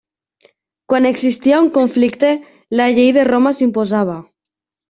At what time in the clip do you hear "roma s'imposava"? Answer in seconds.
3.31-4.21